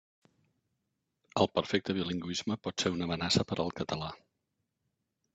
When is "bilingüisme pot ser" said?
1.97-2.91